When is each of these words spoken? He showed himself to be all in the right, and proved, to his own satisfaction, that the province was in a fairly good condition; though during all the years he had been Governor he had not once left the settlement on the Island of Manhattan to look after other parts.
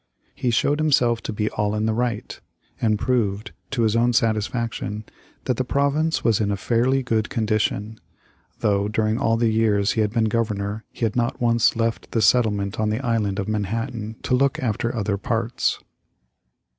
He 0.33 0.49
showed 0.49 0.79
himself 0.79 1.21
to 1.21 1.31
be 1.31 1.47
all 1.51 1.75
in 1.75 1.85
the 1.85 1.93
right, 1.93 2.41
and 2.81 2.97
proved, 2.97 3.51
to 3.69 3.83
his 3.83 3.95
own 3.95 4.13
satisfaction, 4.13 5.05
that 5.45 5.57
the 5.57 5.63
province 5.63 6.23
was 6.23 6.41
in 6.41 6.49
a 6.49 6.57
fairly 6.57 7.03
good 7.03 7.29
condition; 7.29 7.99
though 8.61 8.87
during 8.87 9.19
all 9.19 9.37
the 9.37 9.51
years 9.51 9.91
he 9.91 10.01
had 10.01 10.09
been 10.11 10.25
Governor 10.25 10.83
he 10.91 11.05
had 11.05 11.15
not 11.15 11.39
once 11.39 11.75
left 11.75 12.13
the 12.13 12.21
settlement 12.23 12.79
on 12.79 12.89
the 12.89 13.05
Island 13.05 13.37
of 13.37 13.47
Manhattan 13.47 14.15
to 14.23 14.33
look 14.33 14.57
after 14.57 14.95
other 14.95 15.17
parts. 15.19 15.77